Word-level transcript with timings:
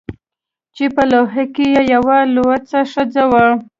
چې 0.75 0.85
په 0.95 1.03
لوحه 1.11 1.43
کې 1.55 1.65
یې 1.73 1.81
یوه 1.93 2.17
لوڅه 2.35 2.79
ښځه 2.91 3.23
وي 3.31 3.47